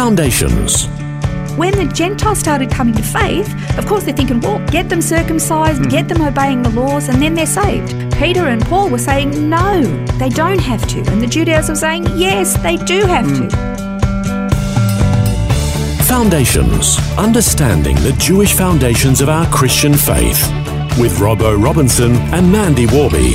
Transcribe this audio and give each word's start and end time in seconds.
Foundations. 0.00 0.86
When 1.58 1.76
the 1.76 1.84
Gentiles 1.84 2.38
started 2.38 2.70
coming 2.70 2.94
to 2.94 3.02
faith, 3.02 3.46
of 3.76 3.84
course 3.84 4.04
they're 4.04 4.16
thinking, 4.16 4.40
well, 4.40 4.58
get 4.68 4.88
them 4.88 5.02
circumcised, 5.02 5.82
hmm. 5.82 5.90
get 5.90 6.08
them 6.08 6.22
obeying 6.22 6.62
the 6.62 6.70
laws, 6.70 7.10
and 7.10 7.20
then 7.20 7.34
they're 7.34 7.44
saved. 7.44 7.90
Peter 8.16 8.46
and 8.46 8.64
Paul 8.64 8.88
were 8.88 8.96
saying, 8.96 9.50
no, 9.50 9.82
they 10.16 10.30
don't 10.30 10.58
have 10.58 10.88
to. 10.88 11.00
And 11.10 11.20
the 11.20 11.26
Judaizers 11.26 11.68
were 11.68 11.74
saying, 11.74 12.06
yes, 12.16 12.56
they 12.62 12.78
do 12.78 13.00
have 13.04 13.26
hmm. 13.26 13.48
to. 13.48 13.54
Foundations. 16.04 16.96
Understanding 17.18 17.96
the 17.96 18.16
Jewish 18.18 18.54
foundations 18.54 19.20
of 19.20 19.28
our 19.28 19.46
Christian 19.52 19.92
faith. 19.92 20.48
With 20.98 21.18
Robbo 21.18 21.62
Robinson 21.62 22.12
and 22.32 22.50
Mandy 22.50 22.86
Warby. 22.86 23.34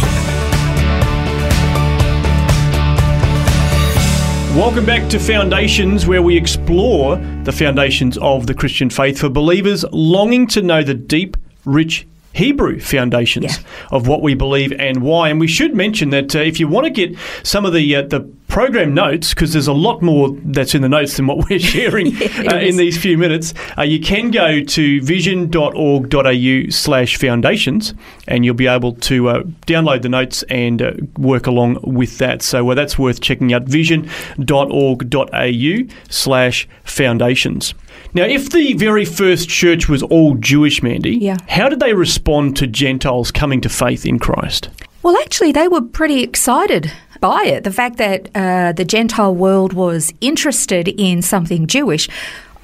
Welcome 4.56 4.86
back 4.86 5.10
to 5.10 5.20
Foundations, 5.20 6.08
where 6.08 6.22
we 6.22 6.38
explore 6.38 7.18
the 7.44 7.52
foundations 7.52 8.18
of 8.20 8.48
the 8.48 8.54
Christian 8.54 8.90
faith 8.90 9.20
for 9.20 9.28
believers 9.28 9.84
longing 9.92 10.48
to 10.48 10.62
know 10.62 10.82
the 10.82 10.94
deep, 10.94 11.36
rich 11.66 12.08
Hebrew 12.32 12.80
foundations 12.80 13.58
Yeah. 13.58 13.64
of 13.92 14.08
what 14.08 14.22
we 14.22 14.34
believe 14.34 14.72
and 14.74 15.02
why. 15.02 15.28
And 15.30 15.42
we 15.42 15.48
should 15.48 15.76
mention 15.76 16.10
that 16.12 16.34
uh, 16.36 16.40
if 16.40 16.60
you 16.60 16.70
want 16.70 16.86
to 16.86 16.90
get 16.90 17.18
some 17.44 17.66
of 17.66 17.74
the 17.74 17.96
uh, 17.98 18.02
the 18.04 18.22
program 18.48 18.94
notes, 18.94 19.34
because 19.34 19.54
there's 19.54 19.68
a 19.68 19.74
lot 19.74 20.02
more 20.02 20.30
that's 20.46 20.76
in 20.76 20.82
the 20.82 20.90
notes 20.90 21.18
than 21.18 21.28
what 21.28 21.46
we're 21.50 21.60
sharing 21.60 22.08
it 22.16 22.48
uh, 22.54 22.58
in 22.58 22.78
these 22.78 22.98
few 22.98 23.18
minutes, 23.18 23.54
uh, 23.78 23.82
you 23.82 24.00
can 24.00 24.32
go 24.32 24.62
to 24.62 25.02
vision.org.au 25.02 26.70
slash 26.70 27.18
foundations 27.18 27.94
and 28.28 28.46
you'll 28.46 28.54
be 28.56 28.68
able 28.68 28.94
to 28.94 29.28
uh, 29.30 29.44
download 29.68 30.02
the 30.02 30.10
notes 30.10 30.44
and 30.44 30.82
uh, 30.82 30.94
work 31.18 31.48
along 31.48 31.80
with 31.84 32.18
that. 32.20 32.42
So 32.42 32.74
that's 32.74 32.98
worth 32.98 33.22
checking 33.22 33.54
out 33.54 33.64
vision.org.au 33.64 35.78
slash 36.10 36.68
foundations. 36.84 37.74
Now, 38.14 38.24
if 38.24 38.52
the 38.52 38.74
very 38.74 39.06
first 39.06 39.50
church 39.50 39.90
was 39.90 40.04
all 40.04 40.36
Jewish, 40.36 40.82
Mandy, 40.84 41.18
Yeah. 41.18 41.38
how 41.48 41.70
did 41.70 41.80
they 41.80 41.94
respond 41.94 42.56
to 42.58 42.68
Gentiles 42.68 43.32
coming 43.32 43.62
to 43.62 43.70
faith 43.70 44.06
in 44.06 44.20
Christ? 44.20 44.70
Well, 45.04 45.18
actually, 45.22 45.52
they 45.52 45.68
were 45.68 45.82
pretty 45.82 46.24
excited 46.24 46.92
by 47.22 47.44
it. 47.46 47.64
The 47.64 47.72
fact 47.72 47.98
that 47.98 48.30
uh, 48.36 48.72
the 48.74 48.86
Gentile 48.86 49.34
world 49.36 49.74
was 49.74 50.14
interested 50.22 50.88
in 50.88 51.22
something 51.22 51.68
Jewish. 51.68 52.08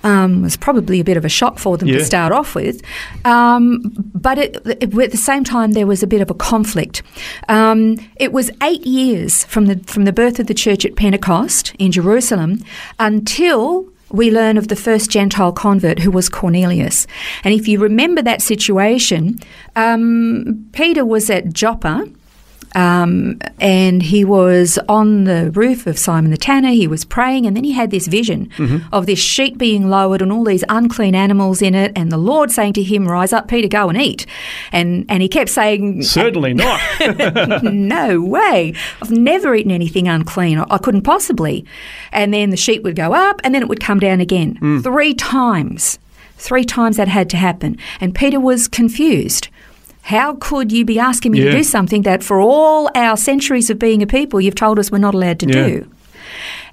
Um, 0.04 0.42
was 0.42 0.58
probably 0.58 1.00
a 1.00 1.04
bit 1.04 1.16
of 1.16 1.26
a 1.26 1.30
shock 1.30 1.60
for 1.60 1.78
them 1.78 1.88
Yeah. 1.88 2.00
to 2.00 2.06
start 2.06 2.32
off 2.34 2.56
with, 2.56 2.82
um, 3.24 3.82
but 4.16 4.40
it, 4.40 4.58
it- 4.66 4.98
at 4.98 5.12
the 5.12 5.18
same 5.18 5.44
time 5.44 5.74
there 5.74 5.86
was 5.86 6.02
a 6.02 6.08
bit 6.08 6.22
of 6.22 6.32
a 6.32 6.34
conflict. 6.34 7.04
Um, 7.48 7.98
it 8.16 8.34
was 8.34 8.50
eight 8.64 8.84
years 8.84 9.44
from 9.44 9.68
the 9.68 9.76
from 9.86 10.06
the 10.06 10.12
birth 10.12 10.40
of 10.40 10.48
the 10.48 10.56
church 10.56 10.86
at 10.86 10.96
Pentecost 10.96 11.76
in 11.78 11.92
Jerusalem 11.92 12.64
until 12.98 13.86
we 14.10 14.32
learn 14.32 14.58
of 14.58 14.70
the 14.70 14.76
first 14.76 15.12
Gentile 15.12 15.52
convert 15.52 16.00
who 16.00 16.10
was 16.10 16.30
Cornelius. 16.30 17.06
And 17.44 17.54
if 17.54 17.68
you 17.68 17.78
remember 17.80 18.24
that 18.24 18.42
situation, 18.42 19.38
um, 19.76 20.66
Peter 20.72 21.06
was 21.06 21.30
at 21.30 21.54
Joppa. 21.54 22.08
Um, 22.76 23.40
and 23.59 24.02
he 24.02 24.26
was 24.26 24.80
on 24.90 25.26
the 25.26 25.52
roof 25.52 25.88
of 25.88 25.98
Simon 25.98 26.32
the 26.32 26.38
Tanner. 26.38 26.70
He 26.70 26.88
was 26.88 27.06
praying, 27.06 27.46
and 27.46 27.56
then 27.56 27.64
he 27.64 27.72
had 27.72 27.92
this 27.92 28.08
vision 28.08 28.50
of 28.92 29.06
this 29.06 29.20
sheet 29.20 29.58
being 29.58 29.90
lowered 29.90 30.22
and 30.22 30.32
all 30.32 30.44
these 30.44 30.64
unclean 30.70 31.16
animals 31.16 31.62
in 31.62 31.76
it, 31.76 31.92
and 31.96 32.12
the 32.12 32.18
Lord 32.18 32.52
saying 32.52 32.74
to 32.74 32.84
him, 32.84 33.08
"Rise 33.08 33.34
up, 33.34 33.48
Peter, 33.48 33.68
go 33.68 33.88
and 33.90 34.02
eat." 34.02 34.26
And 34.72 35.06
and 35.08 35.22
he 35.22 35.28
kept 35.30 35.50
saying, 35.50 36.04
Certainly 36.04 36.54
not. 36.56 36.81
no 37.64 38.22
way. 38.22 38.74
I've 39.02 39.12
never 39.12 39.54
eaten 39.56 39.72
anything 39.72 40.08
unclean. 40.08 40.58
I 40.60 40.66
I 40.72 40.78
couldn't 40.78 41.04
possibly. 41.04 41.66
And 42.12 42.34
then 42.34 42.50
the 42.50 42.58
sheet 42.58 42.81
would 42.84 42.96
go 42.96 43.14
up 43.14 43.42
and 43.44 43.54
then 43.54 43.62
it 43.62 43.68
would 43.68 43.80
come 43.80 44.00
down 44.00 44.20
again. 44.22 44.81
Three 44.81 45.14
times. 45.14 46.00
Three 46.38 46.64
times 46.64 46.98
that 46.98 47.08
had 47.08 47.30
to 47.31 47.38
happen. 47.38 47.78
And 48.00 48.16
Peter 48.16 48.40
was 48.40 48.68
confused. 48.68 49.50
How 50.03 50.35
could 50.35 50.72
you 50.72 50.84
be 50.85 51.00
asking 51.00 51.31
me 51.34 51.39
Yeah. 51.39 51.51
to 51.51 51.57
do 51.57 51.63
something 51.63 52.01
that 52.03 52.23
for 52.23 52.39
all 52.39 52.89
our 52.95 53.16
centuries 53.17 53.69
of 53.69 53.78
being 53.79 54.01
a 54.01 54.07
people 54.07 54.41
you've 54.41 54.56
told 54.56 54.79
us 54.79 54.91
we're 54.91 54.97
not 54.97 55.13
allowed 55.13 55.39
to 55.39 55.47
Yeah. 55.47 55.67
do? 55.67 55.85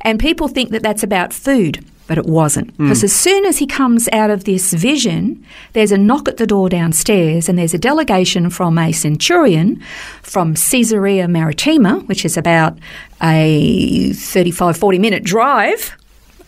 And 0.01 0.19
people 0.19 0.49
think 0.49 0.71
that 0.71 0.83
that's 0.83 1.03
about 1.03 1.33
food, 1.33 1.85
but 2.07 2.17
it 2.19 2.25
wasn't. 2.27 2.77
Because 2.79 3.03
as 3.05 3.13
soon 3.13 3.45
as 3.45 3.59
he 3.59 3.67
comes 3.67 4.09
out 4.13 4.31
of 4.31 4.45
this 4.45 4.73
vision, 4.73 5.43
there's 5.73 5.93
a 5.93 5.99
knock 5.99 6.29
at 6.29 6.37
the 6.37 6.47
door 6.47 6.69
downstairs, 6.69 7.49
and 7.49 7.59
there's 7.59 7.75
a 7.75 7.79
delegation 7.79 8.49
from 8.49 8.79
a 8.79 8.93
centurion 8.93 9.81
from 10.23 10.55
Caesarea 10.55 11.27
Maritima, 11.29 12.01
which 12.07 12.25
is 12.25 12.37
about 12.37 12.79
a 13.21 14.13
35, 14.15 14.77
40 14.77 14.99
minute 14.99 15.25
drive. 15.25 15.97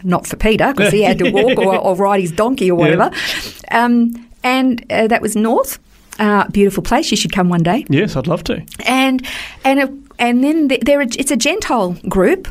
Not 0.02 0.26
for 0.26 0.36
Peter, 0.36 0.72
because 0.74 0.92
he 0.92 1.02
had 1.02 1.18
to 1.18 1.30
walk 1.38 1.58
or, 1.58 1.76
or 1.76 1.94
ride 1.97 2.20
his 2.22 2.32
donkey 2.32 2.70
or 2.70 2.76
whatever. 2.76 3.10
Um, 3.70 4.26
and 4.42 4.82
uh, 4.91 5.08
that 5.08 5.20
was 5.20 5.36
north. 5.36 5.78
Uh, 6.20 6.47
beautiful 6.48 6.82
place. 6.82 7.10
You 7.10 7.16
should 7.16 7.32
come 7.32 7.48
one 7.48 7.62
day 7.62 7.84
yes, 7.88 8.14
I'd 8.14 8.26
love 8.26 8.44
to. 8.44 8.62
and 8.86 9.26
and 9.64 9.81
a, 9.81 9.88
and 10.19 10.44
then 10.44 10.69
there 10.82 11.00
it's 11.00 11.31
a 11.31 11.36
Gentile 11.36 11.97
group, 12.08 12.47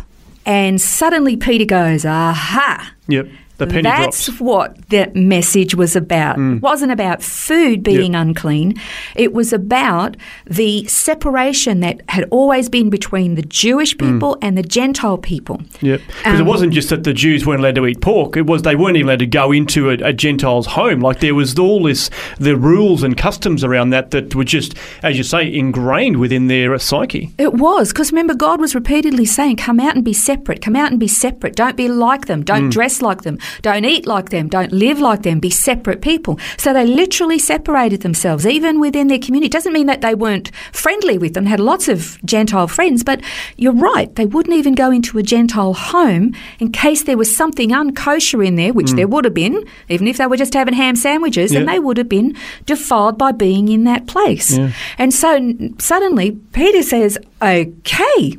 and 0.45 0.81
suddenly 0.81 1.37
Peter 1.37 1.65
goes, 1.65 2.03
"Aha!" 2.03 2.93
Yep. 3.07 3.27
The 3.59 3.67
penny 3.67 3.81
That's 3.83 4.39
what 4.39 4.89
the 4.89 5.11
message 5.13 5.75
was 5.75 5.95
about. 5.95 6.37
Mm. 6.37 6.57
It 6.57 6.61
wasn't 6.61 6.91
about 6.91 7.21
food 7.21 7.83
being 7.83 8.15
unclean. 8.15 8.75
It 9.15 9.33
was 9.33 9.53
about 9.53 10.15
the 10.45 10.85
separation 10.87 11.81
that 11.81 12.01
had 12.09 12.25
always 12.31 12.69
been 12.69 12.89
between 12.89 13.35
the 13.35 13.41
Jewish 13.41 13.95
mm. 13.95 13.99
people 13.99 14.37
and 14.41 14.57
the 14.57 14.63
Gentile 14.63 15.17
people. 15.17 15.61
Yep. 15.81 16.01
Because 16.07 16.39
it 16.39 16.41
Um, 16.41 16.47
wasn't 16.47 16.73
just 16.73 16.89
that 16.89 17.03
the 17.03 17.13
Jews 17.13 17.45
weren't 17.45 17.59
allowed 17.59 17.75
to 17.75 17.85
eat 17.85 18.01
pork. 18.01 18.37
It 18.37 18.45
was 18.45 18.61
they 18.61 18.75
weren't 18.75 18.95
even 18.95 19.09
allowed 19.09 19.19
to 19.19 19.27
go 19.27 19.51
into 19.51 19.89
a, 19.89 19.93
a 19.93 20.13
Gentile's 20.13 20.65
home. 20.67 21.01
Like 21.01 21.19
there 21.19 21.35
was 21.35 21.59
all 21.59 21.83
this, 21.83 22.09
the 22.39 22.55
rules 22.55 23.03
and 23.03 23.17
customs 23.17 23.63
around 23.63 23.89
that 23.89 24.11
that 24.11 24.33
were 24.35 24.45
just, 24.45 24.73
as 25.03 25.17
you 25.17 25.23
say, 25.23 25.53
ingrained 25.53 26.17
within 26.17 26.47
their 26.47 26.77
psyche. 26.79 27.31
It 27.37 27.55
was, 27.55 27.89
because 27.91 28.11
remember, 28.11 28.35
God 28.35 28.61
was 28.61 28.73
repeatedly 28.73 29.25
saying, 29.25 29.57
Come 29.57 29.79
out 29.81 29.95
and 29.95 30.05
be 30.05 30.13
separate, 30.13 30.61
come 30.61 30.77
out 30.77 30.91
and 30.91 30.99
be 30.99 31.07
separate. 31.09 31.55
Don't 31.55 31.75
be 31.75 31.89
like 31.89 32.27
them, 32.27 32.43
don't 32.43 32.69
mm. 32.69 32.71
dress 32.71 33.01
like 33.01 33.23
them, 33.23 33.37
don't 33.61 33.85
eat 33.85 34.05
like 34.05 34.29
them, 34.29 34.47
don't 34.47 34.71
live 34.71 34.99
like 34.99 35.23
them, 35.23 35.39
be 35.39 35.49
separate 35.49 36.01
people. 36.01 36.39
So 36.57 36.73
they 36.73 36.85
literally 36.85 37.39
separated 37.39 38.01
themselves, 38.01 38.45
even 38.45 38.79
within 38.79 39.07
their 39.07 39.19
community. 39.19 39.47
It 39.47 39.51
doesn't 39.51 39.73
mean 39.73 39.87
that 39.87 40.01
they 40.01 40.15
weren't 40.15 40.51
friendly 40.71 41.17
with 41.17 41.33
them, 41.33 41.45
had 41.45 41.59
lots 41.59 41.87
of 41.87 42.19
Gentile 42.25 42.67
friends, 42.67 43.03
but 43.03 43.21
you're 43.57 43.73
right, 43.73 44.13
they 44.15 44.25
wouldn't 44.25 44.55
even 44.55 44.75
go 44.75 44.91
into 44.91 45.17
a 45.17 45.23
Gentile 45.23 45.73
home 45.73 46.33
in 46.59 46.71
case 46.71 47.03
there 47.03 47.17
was 47.17 47.35
something 47.35 47.69
unkosher 47.69 48.45
in 48.45 48.55
there, 48.55 48.73
which 48.73 48.91
hmm. 48.91 48.95
there 48.97 49.07
would 49.07 49.25
have 49.25 49.33
been, 49.33 49.65
even 49.87 50.07
if 50.07 50.17
they 50.17 50.27
were 50.27 50.37
just 50.37 50.53
having 50.53 50.73
ham 50.73 50.95
sandwiches, 50.95 51.51
and 51.53 51.67
they 51.67 51.79
would 51.79 51.97
have 51.97 52.09
been 52.09 52.35
defiled 52.65 53.17
by 53.17 53.31
being 53.31 53.67
in 53.67 53.83
that 53.85 54.07
place. 54.07 54.57
And 54.97 55.13
so 55.13 55.53
suddenly 55.79 56.31
Peter 56.53 56.83
says, 56.83 57.17
okay, 57.41 58.37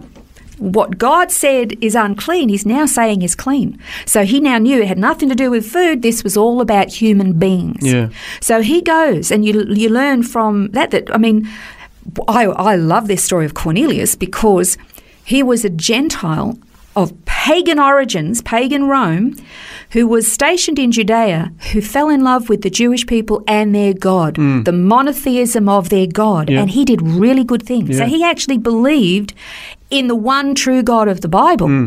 what 0.60 0.98
God 0.98 1.32
said 1.32 1.72
is 1.82 1.94
unclean, 1.94 2.50
he's 2.50 2.66
now 2.66 2.84
saying 2.86 3.22
is 3.22 3.34
clean. 3.34 3.78
So 4.04 4.24
he 4.24 4.40
now 4.40 4.58
knew 4.58 4.80
it 4.80 4.88
had 4.88 4.98
nothing 4.98 5.28
to 5.30 5.34
do 5.34 5.50
with 5.50 5.66
food. 5.66 6.02
This 6.02 6.22
was 6.22 6.36
all 6.36 6.60
about 6.60 6.88
human 6.88 7.38
beings. 7.38 7.84
Yeah. 7.84 8.10
So 8.40 8.60
he 8.60 8.82
goes, 8.82 9.30
and 9.30 9.44
you 9.44 9.64
you 9.70 9.88
learn 9.88 10.22
from 10.22 10.68
that 10.68 10.90
that 10.90 11.12
I 11.12 11.18
mean, 11.18 11.48
I 12.28 12.44
I 12.44 12.76
love 12.76 13.08
this 13.08 13.24
story 13.24 13.46
of 13.46 13.54
Cornelius 13.54 14.14
because 14.14 14.76
he 15.24 15.42
was 15.42 15.64
a 15.64 15.70
Gentile 15.70 16.58
of 16.96 17.24
pagan 17.24 17.78
origins, 17.78 18.42
pagan 18.42 18.84
Rome, 18.84 19.36
who 19.92 20.06
was 20.06 20.30
stationed 20.30 20.78
in 20.78 20.92
Judea, 20.92 21.52
who 21.72 21.80
fell 21.80 22.08
in 22.08 22.22
love 22.22 22.48
with 22.48 22.62
the 22.62 22.70
Jewish 22.70 23.06
people 23.06 23.42
and 23.46 23.74
their 23.74 23.94
God, 23.94 24.36
hmm. 24.36 24.64
the 24.64 24.72
monotheism 24.72 25.68
of 25.68 25.88
their 25.88 26.06
God. 26.06 26.50
Yeah. 26.50 26.60
and 26.60 26.70
he 26.70 26.84
did 26.84 27.00
really 27.00 27.44
good 27.44 27.62
things. 27.62 27.96
So 27.96 28.04
he 28.06 28.24
actually 28.24 28.58
believed 28.58 29.34
in 29.90 30.08
the 30.08 30.14
one 30.16 30.54
true 30.54 30.82
God 30.82 31.08
of 31.08 31.20
the 31.20 31.28
Bible. 31.28 31.66
Hmm. 31.66 31.86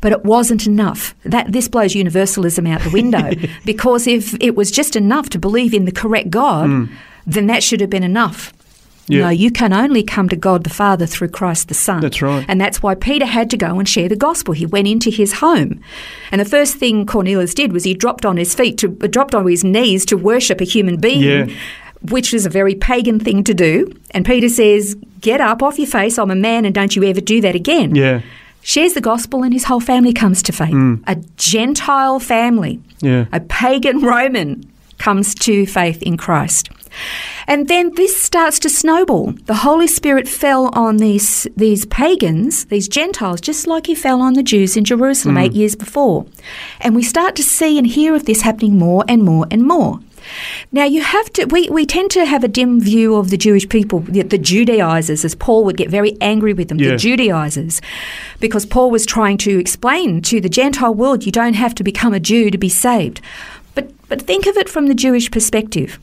But 0.00 0.12
it 0.12 0.24
wasn't 0.24 0.66
enough. 0.66 1.14
That 1.24 1.52
this 1.52 1.68
blows 1.68 1.94
universalism 1.94 2.66
out 2.66 2.80
the 2.82 2.90
window 2.90 3.32
because 3.66 4.06
if 4.06 4.34
it 4.40 4.56
was 4.56 4.70
just 4.70 4.96
enough 4.96 5.28
to 5.30 5.38
believe 5.38 5.74
in 5.74 5.84
the 5.84 5.92
correct 5.92 6.30
God, 6.30 6.66
Hmm. 6.68 6.84
then 7.26 7.46
that 7.48 7.62
should 7.62 7.80
have 7.82 7.90
been 7.90 8.02
enough. 8.02 8.52
Yeah. 9.08 9.22
No, 9.24 9.28
you 9.30 9.50
can 9.50 9.72
only 9.72 10.04
come 10.04 10.28
to 10.28 10.36
God 10.36 10.62
the 10.62 10.70
Father 10.70 11.04
through 11.04 11.30
Christ 11.30 11.66
the 11.66 11.74
Son. 11.74 12.00
That's 12.00 12.22
right. 12.22 12.44
And 12.48 12.60
that's 12.60 12.80
why 12.80 12.94
Peter 12.94 13.26
had 13.26 13.50
to 13.50 13.56
go 13.56 13.78
and 13.80 13.88
share 13.88 14.08
the 14.08 14.14
gospel. 14.14 14.54
He 14.54 14.66
went 14.66 14.86
into 14.86 15.10
his 15.10 15.32
home. 15.34 15.80
And 16.30 16.40
the 16.40 16.44
first 16.44 16.76
thing 16.76 17.06
Cornelius 17.06 17.52
did 17.52 17.72
was 17.72 17.82
he 17.82 17.92
dropped 17.92 18.24
on 18.24 18.36
his 18.36 18.54
feet, 18.54 18.78
to, 18.78 18.88
dropped 18.88 19.34
on 19.34 19.48
his 19.48 19.64
knees 19.64 20.06
to 20.06 20.16
worship 20.16 20.60
a 20.60 20.64
human 20.64 20.96
being. 21.00 21.22
Yeah. 21.48 21.54
Which 22.08 22.32
was 22.32 22.46
a 22.46 22.50
very 22.50 22.74
pagan 22.74 23.20
thing 23.20 23.44
to 23.44 23.54
do. 23.54 23.92
And 24.12 24.24
Peter 24.24 24.48
says, 24.48 24.96
Get 25.20 25.40
up 25.40 25.62
off 25.62 25.78
your 25.78 25.86
face, 25.86 26.18
I'm 26.18 26.30
a 26.30 26.34
man, 26.34 26.64
and 26.64 26.74
don't 26.74 26.96
you 26.96 27.04
ever 27.04 27.20
do 27.20 27.40
that 27.42 27.54
again 27.54 27.94
Yeah. 27.94 28.22
shares 28.62 28.94
the 28.94 29.00
gospel 29.02 29.42
and 29.42 29.52
his 29.52 29.64
whole 29.64 29.80
family 29.80 30.12
comes 30.14 30.42
to 30.44 30.52
faith. 30.52 30.70
Mm. 30.72 31.02
A 31.06 31.16
Gentile 31.36 32.18
family, 32.20 32.80
Yeah. 33.02 33.26
a 33.32 33.40
pagan 33.40 34.00
Roman 34.00 34.64
comes 34.98 35.34
to 35.34 35.66
faith 35.66 36.02
in 36.02 36.16
Christ. 36.16 36.70
And 37.46 37.68
then 37.68 37.92
this 37.94 38.20
starts 38.20 38.58
to 38.60 38.68
snowball. 38.68 39.32
The 39.46 39.54
Holy 39.54 39.86
Spirit 39.86 40.28
fell 40.28 40.70
on 40.72 40.96
these 40.98 41.46
these 41.56 41.86
pagans, 41.86 42.64
these 42.66 42.88
Gentiles, 42.88 43.40
just 43.40 43.66
like 43.66 43.86
he 43.86 43.94
fell 43.94 44.20
on 44.20 44.34
the 44.34 44.42
Jews 44.42 44.76
in 44.76 44.84
Jerusalem 44.84 45.36
mm. 45.36 45.42
eight 45.44 45.52
years 45.52 45.76
before. 45.76 46.26
And 46.80 46.94
we 46.94 47.02
start 47.02 47.36
to 47.36 47.42
see 47.42 47.78
and 47.78 47.86
hear 47.86 48.14
of 48.14 48.24
this 48.24 48.42
happening 48.42 48.78
more 48.78 49.04
and 49.08 49.22
more 49.22 49.46
and 49.50 49.62
more. 49.62 50.00
Now 50.72 50.84
you 50.84 51.02
have 51.02 51.30
to. 51.34 51.44
We, 51.46 51.68
we 51.70 51.86
tend 51.86 52.10
to 52.12 52.24
have 52.24 52.44
a 52.44 52.48
dim 52.48 52.80
view 52.80 53.16
of 53.16 53.30
the 53.30 53.36
Jewish 53.36 53.68
people, 53.68 54.00
the, 54.00 54.22
the 54.22 54.38
Judaizers, 54.38 55.24
as 55.24 55.34
Paul 55.34 55.64
would 55.64 55.76
get 55.76 55.90
very 55.90 56.16
angry 56.20 56.52
with 56.52 56.68
them. 56.68 56.78
Yeah. 56.78 56.90
The 56.90 56.96
Judaizers, 56.96 57.80
because 58.40 58.66
Paul 58.66 58.90
was 58.90 59.06
trying 59.06 59.38
to 59.38 59.58
explain 59.58 60.22
to 60.22 60.40
the 60.40 60.48
Gentile 60.48 60.94
world, 60.94 61.24
you 61.26 61.32
don't 61.32 61.54
have 61.54 61.74
to 61.76 61.84
become 61.84 62.14
a 62.14 62.20
Jew 62.20 62.50
to 62.50 62.58
be 62.58 62.68
saved. 62.68 63.20
But 63.74 63.92
but 64.08 64.22
think 64.22 64.46
of 64.46 64.56
it 64.56 64.68
from 64.68 64.86
the 64.86 64.94
Jewish 64.94 65.30
perspective. 65.30 65.98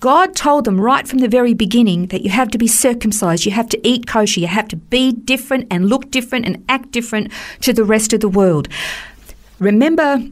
God 0.00 0.34
told 0.34 0.64
them 0.64 0.80
right 0.80 1.06
from 1.06 1.20
the 1.20 1.28
very 1.28 1.54
beginning 1.54 2.06
that 2.06 2.22
you 2.22 2.30
have 2.30 2.50
to 2.50 2.58
be 2.58 2.66
circumcised, 2.66 3.46
you 3.46 3.52
have 3.52 3.68
to 3.68 3.88
eat 3.88 4.06
kosher, 4.06 4.40
you 4.40 4.48
have 4.48 4.68
to 4.68 4.76
be 4.76 5.12
different 5.12 5.66
and 5.70 5.88
look 5.88 6.10
different 6.10 6.44
and 6.44 6.64
act 6.68 6.90
different 6.90 7.32
to 7.60 7.72
the 7.72 7.84
rest 7.84 8.12
of 8.12 8.20
the 8.20 8.28
world. 8.28 8.68
Remember 9.58 10.22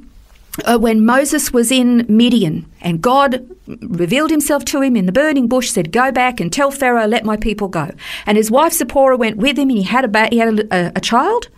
uh, 0.64 0.78
when 0.78 1.04
Moses 1.04 1.52
was 1.52 1.70
in 1.72 2.06
Midian 2.08 2.66
and 2.80 3.00
God 3.02 3.44
revealed 3.80 4.30
himself 4.30 4.64
to 4.66 4.80
him 4.82 4.96
in 4.96 5.06
the 5.06 5.12
burning 5.12 5.48
bush, 5.48 5.70
said, 5.70 5.90
Go 5.92 6.12
back 6.12 6.40
and 6.40 6.52
tell 6.52 6.70
Pharaoh, 6.70 7.06
let 7.06 7.24
my 7.24 7.36
people 7.36 7.68
go. 7.68 7.90
And 8.26 8.36
his 8.36 8.50
wife 8.50 8.72
Zipporah 8.72 9.16
went 9.16 9.36
with 9.38 9.58
him 9.58 9.68
and 9.70 9.78
he 9.78 9.82
had 9.84 10.04
a, 10.04 10.08
ba- 10.08 10.28
he 10.30 10.38
had 10.38 10.60
a, 10.60 10.66
a, 10.88 10.92
a 10.96 11.00
child. 11.00 11.48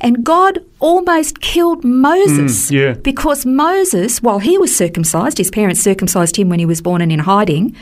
And 0.00 0.24
God 0.24 0.58
almost 0.80 1.40
killed 1.40 1.84
Moses 1.84 2.68
Mm, 2.68 2.70
yeah. 2.72 2.92
because 2.94 3.46
Moses, 3.46 4.20
while 4.20 4.40
he 4.40 4.58
was 4.58 4.74
circumcised, 4.74 5.38
his 5.38 5.50
parents 5.50 5.80
circumcised 5.80 6.36
him 6.36 6.48
when 6.48 6.58
he 6.58 6.66
was 6.66 6.80
born 6.80 7.00
and 7.02 7.12
in 7.12 7.20
hiding, 7.20 7.76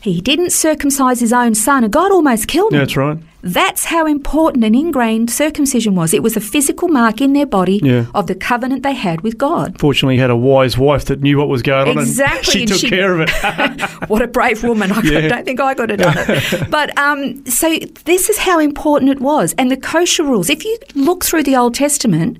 he 0.00 0.20
didn't 0.20 0.50
circumcise 0.52 1.20
his 1.20 1.32
own 1.32 1.54
son, 1.54 1.84
and 1.84 1.92
God 1.92 2.12
almost 2.12 2.46
killed 2.48 2.72
him. 2.72 2.78
That's 2.80 2.96
right. 2.96 3.18
That's 3.40 3.84
how 3.84 4.06
important 4.06 4.64
and 4.64 4.74
ingrained 4.74 5.30
circumcision 5.30 5.94
was. 5.94 6.12
It 6.12 6.22
was 6.24 6.36
a 6.36 6.40
physical 6.40 6.88
mark 6.88 7.20
in 7.20 7.32
their 7.34 7.46
body 7.46 7.80
Yeah. 7.82 8.06
of 8.14 8.26
the 8.26 8.34
covenant 8.34 8.82
they 8.82 8.94
had 8.94 9.20
with 9.20 9.38
God. 9.38 9.78
Fortunately, 9.78 10.16
he 10.16 10.20
had 10.20 10.30
a 10.30 10.36
wise 10.36 10.76
wife 10.76 11.04
that 11.06 11.20
knew 11.20 11.38
what 11.38 11.48
was 11.48 11.62
going 11.62 11.88
on. 11.88 11.98
Exactly, 11.98 12.62
And 12.62 12.70
and 12.70 12.78
she 12.78 12.80
took 12.80 12.80
she- 12.80 12.88
care 12.96 13.14
of 13.14 13.20
it. 13.28 13.30
what 14.08 14.22
a 14.22 14.26
brave 14.28 14.62
woman. 14.64 14.90
I 14.92 15.00
Yeah. 15.02 15.28
don't 15.28 15.44
think 15.44 15.60
I 15.60 15.74
could 15.74 15.90
have 15.90 16.00
done 16.00 16.16
it. 16.18 16.70
But 16.70 16.96
um, 16.98 17.44
so 17.46 17.78
this 18.04 18.28
is 18.28 18.38
how 18.38 18.58
important 18.58 19.10
it 19.12 19.20
was. 19.20 19.54
And 19.56 19.70
the 19.70 19.76
kosher 19.76 20.24
rules, 20.24 20.50
if 20.50 20.64
you 20.64 20.76
look 20.94 21.24
through 21.24 21.44
the 21.44 21.54
Old 21.56 21.74
Testament, 21.74 22.38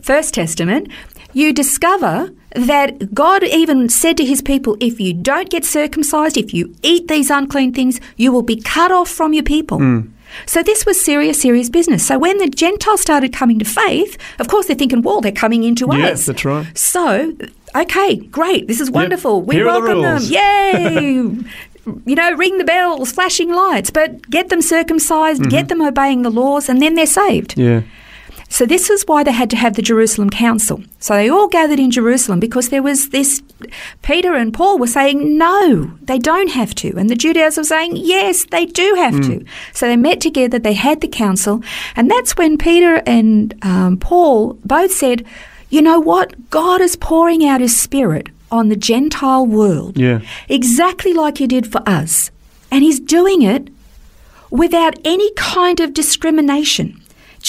First 0.00 0.34
Testament, 0.34 0.88
you 1.32 1.52
discover 1.52 2.30
that 2.56 3.14
God 3.14 3.44
even 3.44 3.88
said 3.88 4.16
to 4.16 4.24
his 4.24 4.42
people, 4.42 4.76
if 4.80 4.98
you 5.00 5.12
don't 5.14 5.50
get 5.50 5.64
circumcised, 5.64 6.36
if 6.36 6.52
you 6.54 6.74
eat 6.82 7.08
these 7.08 7.30
unclean 7.30 7.72
things, 7.72 8.00
you 8.16 8.32
will 8.32 8.42
be 8.42 8.56
cut 8.60 8.90
off 8.90 9.08
from 9.08 9.32
your 9.32 9.42
people. 9.44 9.78
Hmm. 9.78 10.00
So 10.44 10.62
this 10.62 10.84
was 10.84 11.00
serious, 11.00 11.40
serious 11.40 11.70
business. 11.70 12.06
So 12.06 12.18
when 12.18 12.38
the 12.38 12.48
Gentiles 12.48 13.00
started 13.00 13.32
coming 13.32 13.58
to 13.60 13.64
faith, 13.64 14.18
of 14.38 14.48
course 14.48 14.66
they're 14.66 14.76
thinking, 14.76 15.02
well, 15.02 15.20
they're 15.20 15.32
coming 15.32 15.64
into 15.64 15.88
us. 15.90 16.26
that's 16.26 16.44
right. 16.44 16.66
So, 16.76 17.34
okay, 17.74 18.16
great. 18.16 18.66
This 18.66 18.80
is 18.80 18.90
wonderful. 18.90 19.42
We 19.42 19.54
Here 19.56 19.68
are 19.68 19.80
the 19.80 19.94
welcome 20.00 20.02
them. 20.02 20.22
Yay! 20.32 21.44
you 22.06 22.14
know, 22.16 22.32
ring 22.34 22.58
the 22.58 22.64
bells, 22.64 23.12
flashing 23.12 23.50
lights, 23.52 23.90
but 23.90 24.28
get 24.28 24.48
them 24.48 24.60
circumcised, 24.60 25.40
Mm-hmm. 25.42 25.50
get 25.50 25.68
them 25.68 25.80
obeying 25.80 26.22
the 26.22 26.30
laws, 26.30 26.68
and 26.68 26.82
then 26.82 26.94
they're 26.96 27.06
saved. 27.06 27.56
yeah. 27.56 27.82
So 28.56 28.64
this 28.64 28.88
is 28.88 29.02
why 29.06 29.22
they 29.22 29.32
had 29.32 29.50
to 29.50 29.56
have 29.56 29.74
the 29.74 29.82
Jerusalem 29.82 30.30
Council. 30.30 30.82
So 30.98 31.12
they 31.14 31.28
all 31.28 31.46
gathered 31.46 31.78
in 31.78 31.90
Jerusalem 31.90 32.40
because 32.40 32.70
there 32.70 32.82
was 32.82 33.10
this. 33.10 33.42
Peter 34.00 34.32
and 34.32 34.50
Paul 34.54 34.78
were 34.78 34.86
saying 34.86 35.36
no, 35.36 35.90
they 36.00 36.18
don't 36.18 36.48
have 36.48 36.74
to, 36.76 36.96
and 36.96 37.10
the 37.10 37.16
Judaizers 37.16 37.58
were 37.58 37.64
saying 37.64 37.96
yes, 37.96 38.46
they 38.46 38.64
do 38.64 38.94
have 38.96 39.20
to. 39.28 39.44
So 39.74 39.86
they 39.86 39.96
met 39.98 40.22
together. 40.22 40.58
They 40.58 40.72
had 40.72 41.02
the 41.02 41.08
council, 41.08 41.62
and 41.96 42.10
that's 42.10 42.38
when 42.38 42.56
Peter 42.56 43.02
and 43.06 43.54
um, 43.60 43.98
Paul 43.98 44.54
both 44.64 44.90
said, 44.90 45.26
"You 45.68 45.82
know 45.82 46.00
what? 46.00 46.48
God 46.48 46.80
is 46.80 46.96
pouring 46.96 47.44
out 47.46 47.60
His 47.60 47.78
Spirit 47.78 48.30
on 48.50 48.70
the 48.70 48.76
Gentile 48.90 49.44
world, 49.44 49.98
Yeah. 49.98 50.20
exactly 50.48 51.12
like 51.12 51.36
He 51.36 51.46
did 51.46 51.70
for 51.70 51.82
us, 51.86 52.30
and 52.70 52.82
He's 52.82 53.00
doing 53.00 53.42
it." 53.42 53.68
without 54.48 54.94
any 55.04 55.28
kind 55.34 55.80
of 55.80 55.92
discrimination, 55.92 57.02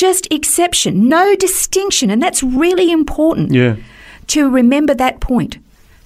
just 0.05 0.27
exception, 0.31 1.09
no 1.09 1.35
distinction, 1.35 2.09
and 2.11 2.21
that's 2.21 2.41
really 2.43 2.91
important 2.91 3.51
Yeah. 3.51 3.75
to 4.27 4.39
remember 4.59 4.93
that 4.95 5.19
point. 5.19 5.57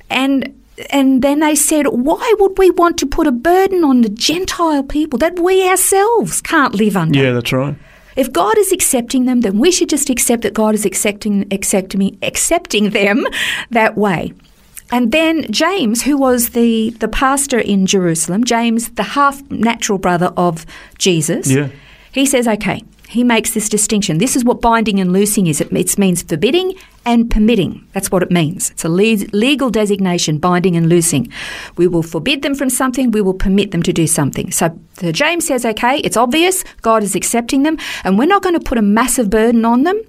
And 0.09 0.53
and 0.89 1.21
then 1.21 1.39
they 1.41 1.55
said, 1.55 1.85
why 1.87 2.25
would 2.39 2.57
we 2.57 2.71
want 2.71 2.97
to 2.99 3.05
put 3.05 3.27
a 3.27 3.31
burden 3.31 3.83
on 3.83 4.01
the 4.01 4.09
Gentile 4.09 4.83
people 4.83 5.19
that 5.19 5.37
we 5.39 5.53
ourselves 5.69 6.41
can't 6.41 6.73
live 6.73 6.95
under? 6.97 7.19
Yeah, 7.23 7.33
that's 7.33 7.51
right. 7.53 7.75
If 8.15 8.27
God 8.31 8.57
is 8.57 8.71
accepting 8.71 9.25
them, 9.25 9.41
then 9.41 9.59
we 9.59 9.71
should 9.71 9.89
just 9.89 10.09
accept 10.09 10.41
that 10.43 10.53
God 10.53 10.73
is 10.73 10.85
accepting 10.85 11.45
accepting 11.51 12.17
accepting 12.21 12.89
them 12.91 13.25
that 13.69 13.95
way. 13.95 14.33
And 14.91 15.11
then 15.11 15.45
James, 15.51 16.01
who 16.03 16.17
was 16.17 16.49
the, 16.49 16.89
the 16.99 17.07
pastor 17.07 17.59
in 17.59 17.85
Jerusalem, 17.85 18.43
James, 18.43 18.89
the 18.89 19.03
half 19.03 19.35
natural 19.51 19.97
brother 19.99 20.31
of 20.35 20.65
Jesus, 20.97 21.49
Yeah. 21.49 21.67
he 22.11 22.25
says, 22.25 22.47
okay, 22.47 22.81
he 23.11 23.25
makes 23.25 23.53
this 23.53 23.67
distinction. 23.67 24.19
This 24.19 24.37
is 24.37 24.45
what 24.45 24.61
binding 24.61 25.01
and 25.01 25.11
loosing 25.11 25.47
is. 25.47 25.59
It, 25.59 25.69
it 25.73 25.97
means 25.97 26.23
forbidding 26.23 26.75
and 27.05 27.29
permitting. 27.29 27.85
That's 27.91 28.09
what 28.09 28.23
it 28.23 28.31
means. 28.31 28.71
It's 28.71 28.85
a 28.85 28.89
le- 28.89 29.27
legal 29.33 29.69
designation, 29.69 30.37
binding 30.37 30.77
and 30.77 30.87
loosing. 30.87 31.29
We 31.75 31.87
will 31.87 32.03
forbid 32.03 32.41
them 32.41 32.55
from 32.55 32.69
something, 32.69 33.11
we 33.11 33.21
will 33.21 33.33
permit 33.33 33.71
them 33.71 33.83
to 33.83 33.91
do 33.91 34.07
something. 34.07 34.49
So, 34.51 34.79
so 34.93 35.11
James 35.11 35.45
says, 35.45 35.65
okay, 35.65 35.97
it's 35.97 36.15
obvious, 36.15 36.63
God 36.81 37.03
is 37.03 37.13
accepting 37.13 37.63
them, 37.63 37.77
and 38.05 38.17
we're 38.17 38.27
not 38.27 38.43
going 38.43 38.57
to 38.57 38.63
put 38.63 38.77
a 38.77 38.81
massive 38.81 39.29
burden 39.29 39.65
on 39.65 39.83
them. 39.83 39.99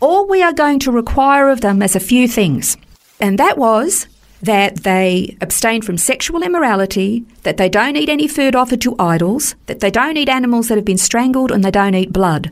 All 0.00 0.28
we 0.28 0.42
are 0.42 0.52
going 0.52 0.80
to 0.80 0.92
require 0.92 1.48
of 1.48 1.62
them 1.62 1.80
is 1.80 1.96
a 1.96 2.00
few 2.00 2.28
things. 2.28 2.76
And 3.20 3.38
that 3.38 3.56
was 3.56 4.06
that 4.42 4.84
they 4.84 5.36
abstain 5.40 5.82
from 5.82 5.98
sexual 5.98 6.42
immorality, 6.42 7.24
that 7.42 7.56
they 7.56 7.68
don't 7.68 7.96
eat 7.96 8.08
any 8.08 8.26
food 8.26 8.56
offered 8.56 8.80
to 8.82 8.96
idols, 8.98 9.54
that 9.66 9.80
they 9.80 9.90
don't 9.90 10.16
eat 10.16 10.28
animals 10.28 10.68
that 10.68 10.76
have 10.76 10.84
been 10.84 10.98
strangled, 10.98 11.50
and 11.50 11.64
they 11.64 11.70
don't 11.70 11.94
eat 11.94 12.12
blood. 12.12 12.50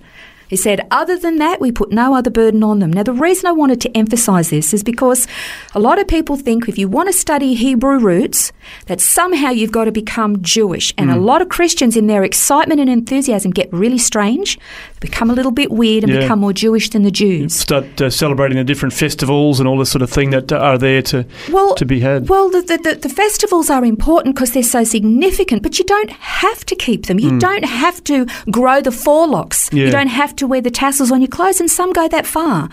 He 0.48 0.56
said, 0.56 0.86
other 0.90 1.18
than 1.18 1.36
that, 1.36 1.60
we 1.60 1.70
put 1.70 1.92
no 1.92 2.14
other 2.14 2.30
burden 2.30 2.62
on 2.64 2.78
them. 2.78 2.90
Now, 2.90 3.02
the 3.02 3.12
reason 3.12 3.46
I 3.46 3.52
wanted 3.52 3.82
to 3.82 3.96
emphasize 3.96 4.48
this 4.48 4.72
is 4.72 4.82
because 4.82 5.26
a 5.74 5.80
lot 5.80 5.98
of 5.98 6.08
people 6.08 6.36
think 6.36 6.68
if 6.68 6.78
you 6.78 6.88
want 6.88 7.08
to 7.08 7.12
study 7.12 7.54
Hebrew 7.54 7.98
roots, 7.98 8.50
that 8.86 9.00
somehow 9.00 9.50
you've 9.50 9.72
got 9.72 9.84
to 9.84 9.92
become 9.92 10.40
Jewish. 10.40 10.94
And 10.96 11.10
a 11.10 11.14
hmm. 11.14 11.20
lot 11.20 11.42
of 11.42 11.50
Christians, 11.50 11.96
in 11.96 12.06
their 12.06 12.24
excitement 12.24 12.80
and 12.80 12.88
enthusiasm, 12.88 13.50
get 13.50 13.70
really 13.72 13.98
strange, 13.98 14.58
become 15.00 15.30
a 15.30 15.34
little 15.34 15.52
bit 15.52 15.70
weird, 15.70 16.04
and 16.04 16.12
Yeah. 16.12 16.20
become 16.20 16.40
more 16.40 16.52
Jewish 16.52 16.90
than 16.90 17.02
the 17.02 17.10
Jews. 17.10 17.54
Start 17.54 18.00
uh, 18.00 18.10
celebrating 18.10 18.58
the 18.58 18.64
different 18.64 18.92
festivals 18.92 19.60
and 19.60 19.68
all 19.68 19.78
this 19.78 19.90
sort 19.90 20.02
of 20.02 20.10
thing 20.10 20.30
that 20.30 20.52
uh, 20.52 20.56
are 20.56 20.78
there 20.78 21.02
to 21.02 21.24
well, 21.50 21.74
to 21.74 21.84
be 21.84 22.00
had. 22.00 22.28
Well, 22.28 22.50
the, 22.50 22.62
the, 22.62 22.98
the, 23.00 23.08
festivals 23.08 23.70
are 23.70 23.84
important 23.84 24.34
because 24.34 24.52
they're 24.52 24.62
so 24.62 24.84
significant, 24.84 25.62
but 25.62 25.78
you 25.78 25.84
don't 25.84 26.10
have 26.10 26.64
to 26.66 26.74
keep 26.74 27.06
them. 27.06 27.18
You 27.18 27.38
don't 27.38 27.64
have 27.64 28.02
to 28.04 28.26
grow 28.50 28.80
the 28.80 28.90
forelocks. 28.90 29.72
Yeah. 29.72 29.86
You 29.86 29.90
don't 29.90 30.08
have 30.08 30.34
to 30.36 30.46
wear 30.46 30.60
the 30.60 30.70
tassels 30.70 31.10
on 31.10 31.20
your 31.20 31.28
clothes, 31.28 31.60
and 31.60 31.70
some 31.70 31.92
go 31.92 32.08
that 32.08 32.26
far. 32.26 32.68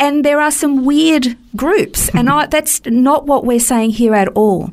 And 0.00 0.24
there 0.24 0.40
are 0.40 0.50
some 0.50 0.84
weird 0.84 1.36
groups, 1.56 2.08
and 2.10 2.28
I, 2.36 2.46
that's 2.46 2.84
not 2.86 3.26
what 3.26 3.44
we're 3.44 3.60
saying 3.60 3.90
here 3.90 4.14
at 4.14 4.28
all. 4.28 4.70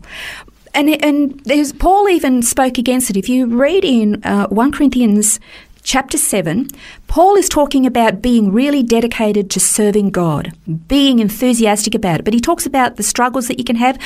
And, 0.74 1.04
and 1.04 1.40
there's, 1.42 1.74
Paul 1.74 2.08
even 2.08 2.42
spoke 2.42 2.78
against 2.78 3.10
it. 3.10 3.18
If 3.18 3.28
you 3.28 3.46
read 3.46 3.84
in 3.84 4.24
uh, 4.24 4.48
1 4.48 4.72
Corinthians 4.72 5.40
chapter 5.84 6.18
7, 6.18 6.68
Paul 7.08 7.36
is 7.36 7.50
talking 7.50 7.86
about 7.86 8.22
being 8.22 8.52
really 8.52 8.84
dedicated 8.84 9.50
to 9.52 9.60
serving 9.60 10.12
God, 10.12 10.54
being 10.88 11.20
enthusiastic 11.20 11.96
about 11.96 12.20
it. 12.20 12.24
But 12.24 12.34
he 12.34 12.40
talks 12.40 12.66
about 12.66 12.98
the 12.98 13.04
struggles 13.04 13.48
that 13.48 13.58
you 13.58 13.64
can 13.64 13.76
have, 13.78 14.00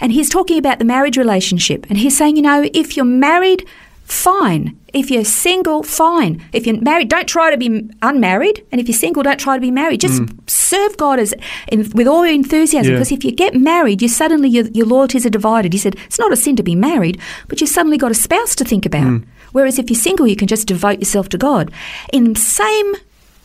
and 0.00 0.12
he's 0.12 0.28
talking 0.28 0.58
about 0.58 0.78
the 0.78 0.84
marriage 0.84 1.16
relationship. 1.16 1.86
And 1.88 1.98
he's 1.98 2.16
saying, 2.16 2.36
you 2.36 2.42
know, 2.42 2.68
if 2.72 2.96
you're 2.96 3.04
married, 3.04 3.66
fine. 4.04 4.74
If 4.94 5.10
you're 5.10 5.24
single, 5.24 5.82
fine. 5.82 6.42
If 6.52 6.66
you're 6.66 6.80
married, 6.80 7.10
don't 7.10 7.28
try 7.28 7.50
to 7.50 7.58
be 7.58 7.88
unmarried. 8.00 8.64
And 8.72 8.80
if 8.80 8.88
you're 8.88 8.96
single, 8.96 9.22
don't 9.22 9.38
try 9.38 9.54
to 9.54 9.60
be 9.60 9.70
married. 9.70 10.00
Just 10.00 10.22
mm. 10.22 10.50
serve 10.50 10.96
God 10.96 11.18
as 11.18 11.34
in, 11.70 11.90
with 11.90 12.06
all 12.06 12.24
your 12.24 12.34
enthusiasm. 12.34 12.92
Yeah. 12.92 12.98
Because 12.98 13.12
if 13.12 13.22
you 13.22 13.32
get 13.32 13.54
married, 13.54 14.00
you 14.00 14.08
suddenly 14.08 14.48
your, 14.48 14.66
your 14.68 14.86
loyalties 14.86 15.26
are 15.26 15.30
divided. 15.30 15.74
He 15.74 15.78
said 15.78 15.94
it's 16.06 16.18
not 16.18 16.32
a 16.32 16.36
sin 16.36 16.56
to 16.56 16.62
be 16.62 16.74
married, 16.74 17.20
but 17.48 17.60
you 17.60 17.66
suddenly 17.66 17.98
got 17.98 18.10
a 18.10 18.14
spouse 18.14 18.54
to 18.56 18.64
think 18.64 18.86
about. 18.86 19.04
Mm. 19.06 19.26
Whereas 19.52 19.78
if 19.78 19.90
you're 19.90 19.98
single, 19.98 20.26
you 20.26 20.36
can 20.36 20.48
just 20.48 20.68
devote 20.68 20.98
yourself 20.98 21.28
to 21.30 21.38
God. 21.38 21.72
In 22.12 22.32
the 22.32 22.40
same 22.40 22.94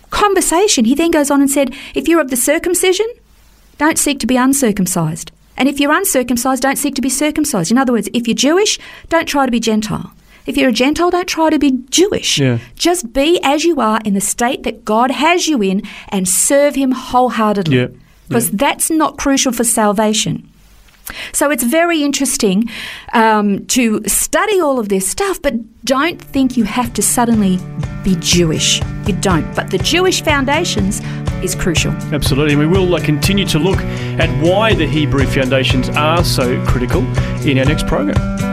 conversation, 0.10 0.86
he 0.86 0.95
then 0.95 1.12
goes 1.12 1.31
on 1.31 1.41
and 1.41 1.50
said, 1.50 1.74
if 1.95 2.07
you're 2.07 2.22
of 2.22 2.29
the 2.29 2.38
circumcision, 2.38 3.07
don't 3.77 3.98
seek 3.98 4.19
to 4.19 4.27
be 4.27 4.38
uncircumcised. 4.38 5.31
And 5.57 5.69
if 5.69 5.79
you're 5.79 5.91
uncircumcised, 5.91 6.62
don't 6.62 6.77
seek 6.77 6.95
to 6.95 7.01
be 7.01 7.10
circumcised. 7.10 7.72
In 7.72 7.77
other 7.77 7.93
words, 7.93 8.10
if 8.13 8.27
you're 8.27 8.36
Jewish, 8.36 8.79
don't 9.10 9.27
try 9.27 9.45
to 9.45 9.51
be 9.51 9.60
Gentile. 9.60 10.13
If 10.45 10.57
you're 10.57 10.69
a 10.69 10.74
Gentile, 10.74 11.10
don't 11.10 11.27
try 11.27 11.50
to 11.50 11.60
be 11.60 11.83
Jewish. 11.89 12.38
Yeah. 12.38 12.60
Just 12.75 13.13
be 13.13 13.39
as 13.43 13.63
you 13.63 13.79
are 13.79 14.01
in 14.03 14.13
the 14.13 14.22
state 14.22 14.63
that 14.63 14.83
God 14.83 15.12
has 15.12 15.48
you 15.48 15.62
in 15.62 15.83
and 16.10 16.27
serve 16.27 16.75
Him 16.75 16.91
wholeheartedly. 16.91 17.77
Yeah. 17.77 17.88
Because 18.27 18.51
that's 18.51 18.89
not 18.89 19.17
crucial 19.17 19.51
for 19.51 19.63
salvation. 19.63 20.50
So 21.31 21.51
it's 21.51 21.63
very 21.63 22.03
interesting 22.03 22.69
um, 23.13 23.65
to 23.67 24.01
study 24.07 24.60
all 24.60 24.79
of 24.79 24.89
this 24.89 25.07
stuff, 25.07 25.41
but 25.41 25.53
don't 25.86 26.22
think 26.22 26.57
you 26.57 26.63
have 26.63 26.93
to 26.93 27.01
suddenly 27.01 27.60
be 28.03 28.15
Jewish. 28.19 28.81
You 29.07 29.13
don't. 29.19 29.53
But 29.55 29.69
the 29.69 29.77
Jewish 29.77 30.22
foundations 30.24 31.01
is 31.43 31.55
crucial. 31.55 31.91
Absolutely. 32.13 32.53
And 32.53 32.62
we 32.62 32.67
will 32.67 32.95
uh, 32.95 33.03
continue 33.03 33.45
to 33.45 33.60
look 33.60 33.79
at 34.19 34.29
why 34.43 34.74
the 34.74 34.88
Hebrew 34.88 35.25
foundations 35.25 35.89
are 35.89 36.24
so 36.24 36.63
critical 36.65 37.01
in 37.45 37.57
our 37.60 37.65
next 37.65 37.88
program. 37.88 38.52